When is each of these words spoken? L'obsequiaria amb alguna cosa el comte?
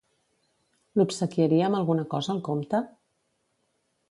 L'obsequiaria 0.99 1.67
amb 1.69 1.81
alguna 1.81 2.09
cosa 2.15 2.35
el 2.37 2.43
comte? 2.51 2.85